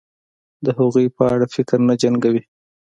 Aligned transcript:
د 0.65 0.67
هغوی 0.77 1.07
په 1.17 1.23
اړه 1.33 1.45
فکر 1.55 1.77
نه 1.87 1.95
جنګوي 2.01 2.41